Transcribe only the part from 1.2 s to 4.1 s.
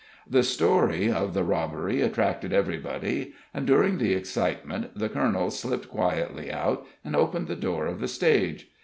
the robbery attracted everybody, and during